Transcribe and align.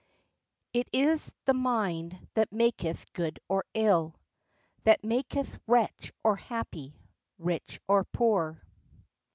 "It 0.73 0.89
is 0.93 1.31
the 1.45 1.53
mynd 1.53 2.27
that 2.33 2.51
maketh 2.51 3.13
good 3.13 3.39
or 3.47 3.65
ill, 3.75 4.15
That 4.83 5.03
maketh 5.03 5.55
wretch 5.67 6.11
or 6.23 6.37
happy, 6.37 6.99
rich 7.37 7.79
or 7.87 8.05
poore." 8.05 8.63